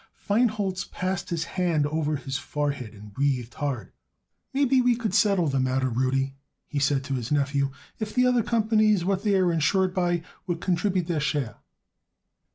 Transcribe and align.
Feinholz 0.27 0.83
passed 0.91 1.29
his 1.29 1.43
hand 1.43 1.85
over 1.85 2.15
his 2.15 2.39
forehead 2.39 2.95
and 2.95 3.13
breathed 3.13 3.53
hard. 3.53 3.91
"Maybe 4.51 4.81
we 4.81 4.95
could 4.95 5.13
settle 5.13 5.45
the 5.45 5.59
matter, 5.59 5.89
Rudy," 5.89 6.33
he 6.65 6.79
said 6.79 7.03
to 7.03 7.13
his 7.13 7.31
nephew, 7.31 7.69
"if 7.99 8.15
the 8.15 8.25
other 8.25 8.41
companies 8.41 9.05
what 9.05 9.21
they 9.23 9.35
are 9.35 9.53
insured 9.53 9.93
by 9.93 10.23
would 10.47 10.59
contribute 10.59 11.05
their 11.05 11.19
share." 11.19 11.57